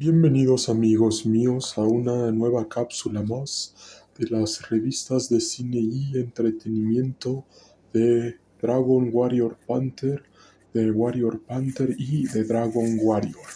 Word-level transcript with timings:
Bienvenidos 0.00 0.68
amigos 0.68 1.26
míos 1.26 1.76
a 1.76 1.80
una 1.80 2.30
nueva 2.30 2.68
cápsula 2.68 3.20
más 3.20 3.74
de 4.16 4.28
las 4.28 4.70
revistas 4.70 5.28
de 5.28 5.40
cine 5.40 5.80
y 5.80 6.16
entretenimiento 6.16 7.44
de 7.92 8.36
Dragon 8.62 9.10
Warrior 9.12 9.58
Panther, 9.66 10.22
de 10.72 10.92
Warrior 10.92 11.40
Panther 11.40 11.96
y 11.98 12.28
de 12.28 12.44
Dragon 12.44 12.96
Warrior. 13.02 13.48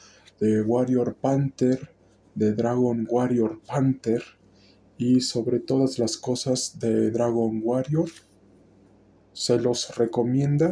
de 0.41 0.62
Warrior 0.62 1.17
Panther, 1.17 1.91
de 2.34 2.52
Dragon 2.52 3.06
Warrior 3.08 3.61
Panther 3.67 4.22
y 4.98 5.20
sobre 5.20 5.61
todas 5.61 5.98
las 5.98 6.17
cosas 6.17 6.78
de 6.78 7.11
Dragon 7.11 7.61
Warrior 7.62 8.11
se 9.33 9.58
los 9.58 9.97
recomienda 9.97 10.70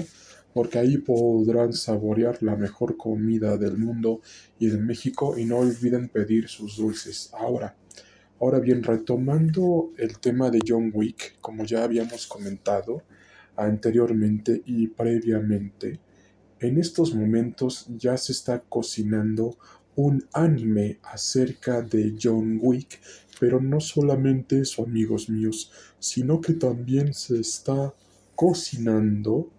porque 0.55 0.79
ahí 0.79 0.99
podrán 0.99 1.73
saborear 1.73 2.41
la 2.43 2.57
mejor 2.57 2.97
comida 2.97 3.59
del 3.59 3.77
mundo 3.77 4.21
y 4.59 4.69
de 4.69 4.79
México 4.79 5.37
y 5.37 5.45
no 5.45 5.59
olviden 5.59 6.09
pedir 6.09 6.49
sus 6.49 6.77
dulces. 6.77 7.31
Ahora, 7.35 7.77
ahora 8.41 8.61
bien, 8.61 8.85
retomando 8.85 9.93
el 9.99 10.21
tema 10.21 10.51
de 10.51 10.61
John 10.67 10.93
Wick, 10.95 11.39
como 11.41 11.65
ya 11.65 11.83
habíamos 11.83 12.29
comentado 12.29 13.03
anteriormente 13.57 14.63
y 14.65 14.87
previamente, 14.87 15.99
en 16.61 16.79
estos 16.79 17.15
momentos 17.15 17.87
ya 17.97 18.17
se 18.17 18.31
está 18.31 18.61
cocinando 18.61 19.59
un 19.97 20.25
anime 20.33 20.99
acerca 21.03 21.83
de 21.83 22.15
John 22.21 22.61
Wick, 22.63 23.01
pero 23.41 23.61
no 23.61 23.81
solamente 23.81 24.61
eso, 24.61 24.85
amigos 24.85 25.29
míos, 25.29 25.73
sino 25.99 26.41
que 26.41 26.55
también 26.55 27.13
se 27.13 27.41
está 27.41 27.93
cocinando 28.37 29.51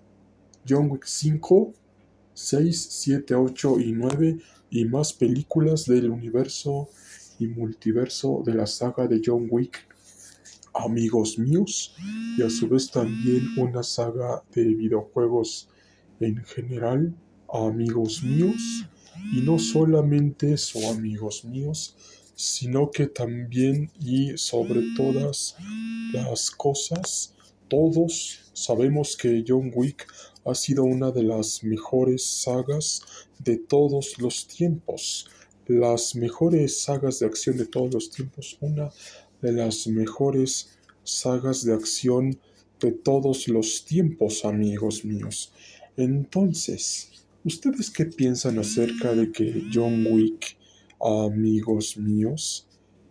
John 0.67 0.89
Wick 0.89 1.05
5, 1.05 1.73
6, 2.33 2.87
7, 2.89 3.35
8 3.35 3.79
y 3.79 3.91
9 3.91 4.37
y 4.71 4.85
más 4.85 5.13
películas 5.13 5.85
del 5.85 6.09
universo 6.09 6.89
y 7.39 7.47
multiverso 7.47 8.41
de 8.45 8.55
la 8.55 8.65
saga 8.65 9.07
de 9.07 9.21
John 9.23 9.47
Wick, 9.49 9.87
amigos 10.73 11.37
míos, 11.37 11.95
y 12.37 12.41
a 12.41 12.49
su 12.49 12.67
vez 12.67 12.89
también 12.89 13.47
una 13.57 13.83
saga 13.83 14.43
de 14.53 14.63
videojuegos 14.63 15.69
en 16.19 16.43
general, 16.43 17.15
amigos 17.47 18.23
míos, 18.23 18.85
y 19.33 19.41
no 19.41 19.59
solamente 19.59 20.53
eso, 20.53 20.79
amigos 20.89 21.45
míos, 21.45 21.95
sino 22.35 22.91
que 22.91 23.07
también 23.07 23.91
y 23.99 24.37
sobre 24.37 24.81
todas 24.95 25.55
las 26.11 26.51
cosas, 26.51 27.33
todos 27.67 28.51
sabemos 28.53 29.15
que 29.15 29.43
John 29.47 29.71
Wick 29.73 30.07
ha 30.45 30.53
sido 30.55 30.83
una 30.83 31.11
de 31.11 31.23
las 31.23 31.63
mejores 31.63 32.23
sagas 32.23 33.01
de 33.39 33.57
todos 33.57 34.19
los 34.19 34.47
tiempos. 34.47 35.27
Las 35.67 36.15
mejores 36.15 36.81
sagas 36.81 37.19
de 37.19 37.25
acción 37.25 37.57
de 37.57 37.65
todos 37.65 37.93
los 37.93 38.11
tiempos. 38.11 38.57
Una 38.61 38.91
de 39.41 39.51
las 39.51 39.87
mejores 39.87 40.77
sagas 41.03 41.65
de 41.65 41.73
acción 41.73 42.39
de 42.79 42.91
todos 42.91 43.47
los 43.47 43.85
tiempos, 43.85 44.45
amigos 44.45 45.03
míos. 45.03 45.51
Entonces, 45.97 47.09
¿ustedes 47.43 47.89
qué 47.89 48.05
piensan 48.05 48.59
acerca 48.59 49.13
de 49.13 49.31
que 49.31 49.63
John 49.73 50.05
Wick, 50.07 50.57
amigos 50.99 51.97
míos, 51.97 52.67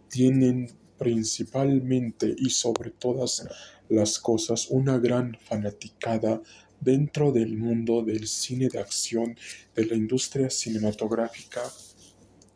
tienen 0.08 0.70
principalmente 0.98 2.34
y 2.38 2.50
sobre 2.50 2.90
todas 2.90 3.48
las 3.88 4.18
cosas 4.18 4.68
una 4.70 4.98
gran 4.98 5.36
fanaticada 5.40 6.40
dentro 6.84 7.32
del 7.32 7.56
mundo 7.56 8.02
del 8.02 8.26
cine 8.26 8.68
de 8.68 8.78
acción, 8.78 9.36
de 9.74 9.86
la 9.86 9.96
industria 9.96 10.50
cinematográfica 10.50 11.62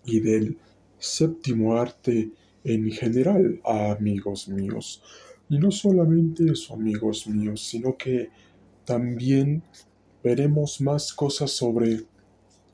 y 0.04 0.20
del 0.20 0.58
séptimo 0.98 1.76
arte 1.76 2.30
en 2.64 2.90
general, 2.90 3.60
amigos 3.64 4.48
míos. 4.48 5.02
Y 5.48 5.58
no 5.58 5.70
solamente 5.70 6.44
eso, 6.52 6.74
amigos 6.74 7.26
míos, 7.26 7.66
sino 7.66 7.96
que 7.96 8.28
también 8.84 9.62
veremos 10.22 10.80
más 10.80 11.12
cosas 11.12 11.50
sobre 11.50 12.04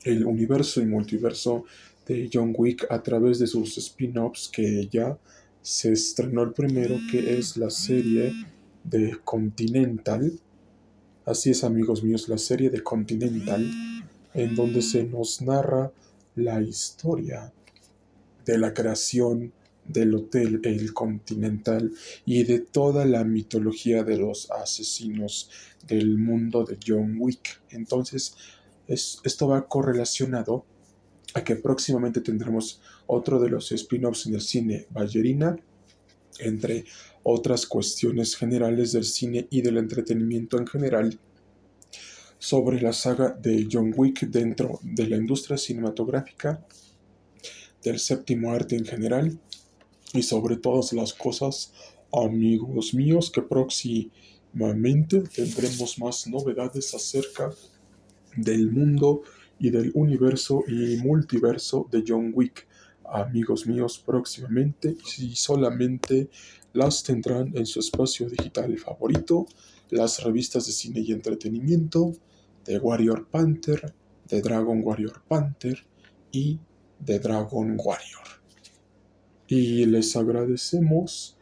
el 0.03 0.25
universo 0.25 0.81
y 0.81 0.85
multiverso 0.85 1.65
de 2.05 2.29
John 2.31 2.53
Wick 2.55 2.85
a 2.89 3.01
través 3.01 3.39
de 3.39 3.47
sus 3.47 3.77
spin-offs 3.77 4.49
que 4.49 4.87
ya 4.91 5.17
se 5.61 5.91
estrenó 5.91 6.43
el 6.43 6.51
primero, 6.51 6.95
que 7.09 7.37
es 7.37 7.57
la 7.57 7.69
serie 7.69 8.33
de 8.83 9.17
Continental. 9.23 10.39
Así 11.25 11.49
es, 11.49 11.63
amigos 11.63 12.03
míos, 12.03 12.29
la 12.29 12.37
serie 12.37 12.69
de 12.69 12.83
Continental, 12.83 13.67
en 14.35 14.55
donde 14.55 14.83
se 14.83 15.05
nos 15.05 15.41
narra 15.41 15.91
la 16.35 16.61
historia 16.61 17.51
de 18.45 18.59
la 18.59 18.75
creación 18.75 19.51
del 19.85 20.13
hotel 20.13 20.61
El 20.63 20.93
Continental 20.93 21.91
y 22.27 22.43
de 22.43 22.59
toda 22.59 23.05
la 23.05 23.23
mitología 23.23 24.03
de 24.03 24.17
los 24.17 24.51
asesinos 24.51 25.49
del 25.87 26.19
mundo 26.19 26.63
de 26.63 26.77
John 26.85 27.15
Wick. 27.17 27.59
Entonces, 27.71 28.35
esto 28.87 29.47
va 29.47 29.67
correlacionado 29.67 30.63
a 31.33 31.43
que 31.43 31.55
próximamente 31.55 32.21
tendremos 32.21 32.81
otro 33.07 33.39
de 33.39 33.49
los 33.49 33.71
spin-offs 33.71 34.27
en 34.27 34.35
el 34.35 34.41
cine 34.41 34.85
Ballerina, 34.91 35.57
entre 36.39 36.85
otras 37.23 37.65
cuestiones 37.65 38.35
generales 38.35 38.91
del 38.91 39.05
cine 39.05 39.47
y 39.49 39.61
del 39.61 39.77
entretenimiento 39.77 40.57
en 40.57 40.67
general, 40.67 41.19
sobre 42.37 42.81
la 42.81 42.93
saga 42.93 43.29
de 43.31 43.67
John 43.71 43.93
Wick 43.95 44.27
dentro 44.27 44.79
de 44.83 45.07
la 45.07 45.17
industria 45.17 45.57
cinematográfica, 45.57 46.65
del 47.83 47.99
séptimo 47.99 48.51
arte 48.51 48.75
en 48.75 48.85
general 48.85 49.39
y 50.13 50.23
sobre 50.23 50.57
todas 50.57 50.93
las 50.93 51.13
cosas, 51.13 51.73
amigos 52.11 52.93
míos, 52.93 53.31
que 53.31 53.41
próximamente 53.41 55.21
tendremos 55.21 55.99
más 55.99 56.27
novedades 56.27 56.93
acerca 56.93 57.51
del 58.35 58.71
mundo 58.71 59.23
y 59.59 59.69
del 59.69 59.91
universo 59.93 60.63
y 60.67 60.97
multiverso 60.97 61.87
de 61.91 62.03
John 62.05 62.31
Wick. 62.33 62.67
Amigos 63.09 63.67
míos, 63.67 64.01
próximamente, 64.05 64.95
y 65.17 65.35
solamente 65.35 66.29
las 66.73 67.03
tendrán 67.03 67.55
en 67.55 67.65
su 67.65 67.79
espacio 67.79 68.29
digital 68.29 68.77
favorito, 68.77 69.47
las 69.89 70.23
revistas 70.23 70.65
de 70.65 70.71
cine 70.71 70.99
y 71.01 71.11
entretenimiento 71.11 72.13
de 72.65 72.79
Warrior 72.79 73.27
Panther, 73.27 73.93
de 74.27 74.41
Dragon 74.41 74.81
Warrior 74.83 75.21
Panther 75.27 75.85
y 76.31 76.59
de 76.99 77.19
Dragon 77.19 77.77
Warrior. 77.79 78.23
Y 79.47 79.85
les 79.85 80.15
agradecemos 80.15 81.37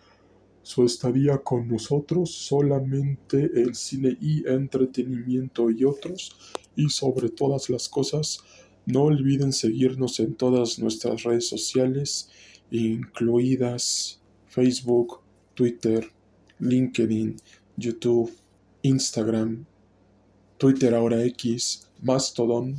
su 0.63 0.85
estadía 0.85 1.37
con 1.39 1.67
nosotros, 1.67 2.31
solamente 2.31 3.51
el 3.53 3.75
cine 3.75 4.17
y 4.19 4.47
entretenimiento 4.47 5.69
y 5.69 5.83
otros. 5.83 6.35
Y 6.75 6.89
sobre 6.89 7.29
todas 7.29 7.69
las 7.69 7.87
cosas, 7.87 8.39
no 8.85 9.03
olviden 9.03 9.53
seguirnos 9.53 10.19
en 10.19 10.35
todas 10.35 10.79
nuestras 10.79 11.23
redes 11.23 11.47
sociales, 11.47 12.29
incluidas 12.71 14.19
Facebook, 14.47 15.21
Twitter, 15.53 16.11
LinkedIn, 16.59 17.37
YouTube, 17.77 18.31
Instagram, 18.81 19.65
Twitter 20.57 20.93
ahora 20.93 21.23
X, 21.25 21.89
Mastodon. 22.01 22.75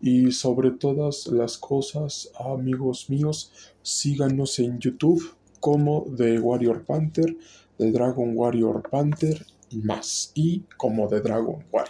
Y 0.00 0.30
sobre 0.30 0.70
todas 0.70 1.26
las 1.26 1.58
cosas, 1.58 2.30
amigos 2.38 3.10
míos, 3.10 3.52
síganos 3.82 4.58
en 4.60 4.78
YouTube 4.78 5.34
como 5.58 6.06
The 6.16 6.38
Warrior 6.38 6.84
Panther, 6.84 7.36
The 7.78 7.90
Dragon 7.90 8.36
Warrior 8.36 8.88
Panther 8.88 9.44
y 9.70 9.78
más. 9.78 10.30
Y 10.34 10.60
como 10.76 11.08
The 11.08 11.20
Dragon 11.20 11.64
Warrior. 11.72 11.87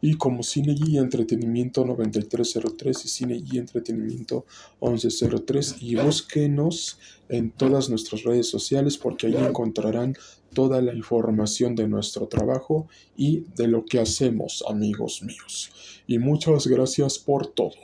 Y 0.00 0.14
como 0.14 0.42
Cine 0.42 0.76
y 0.76 0.98
Entretenimiento 0.98 1.84
9303 1.84 3.04
y 3.04 3.08
Cine 3.08 3.42
y 3.50 3.58
Entretenimiento 3.58 4.46
1103. 4.80 5.76
Y 5.80 5.96
búsquenos 5.96 6.98
en 7.28 7.50
todas 7.50 7.90
nuestras 7.90 8.22
redes 8.22 8.48
sociales 8.48 8.96
porque 8.96 9.26
ahí 9.26 9.36
encontrarán 9.36 10.14
toda 10.54 10.80
la 10.80 10.94
información 10.94 11.74
de 11.74 11.88
nuestro 11.88 12.28
trabajo 12.28 12.88
y 13.16 13.44
de 13.56 13.68
lo 13.68 13.84
que 13.84 14.00
hacemos, 14.00 14.64
amigos 14.68 15.22
míos. 15.22 15.70
Y 16.06 16.18
muchas 16.18 16.66
gracias 16.66 17.18
por 17.18 17.46
todo. 17.48 17.74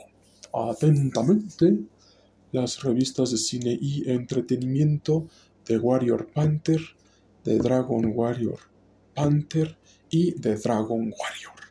Atentamente 0.53 1.79
las 2.51 2.81
revistas 2.81 3.31
de 3.31 3.37
cine 3.37 3.77
y 3.79 4.09
entretenimiento 4.09 5.27
de 5.67 5.77
Warrior 5.77 6.27
Panther, 6.31 6.79
de 7.43 7.57
Dragon 7.57 8.13
Warrior 8.15 8.59
Panther 9.13 9.77
y 10.09 10.31
de 10.39 10.55
Dragon 10.55 11.13
Warrior. 11.17 11.64